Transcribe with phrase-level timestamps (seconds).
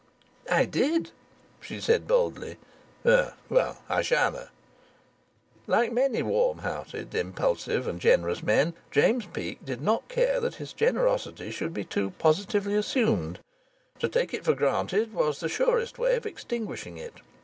[0.49, 1.11] "I did,"
[1.59, 2.57] she said boldly.
[3.03, 4.49] "Well, I shanna'."
[5.67, 10.73] Like many warm hearted, impulsive and generous men, James Peake did not care that his
[10.73, 13.37] generosity should be too positively assumed.
[13.99, 17.17] To take it for granted was the surest way of extinguishing it.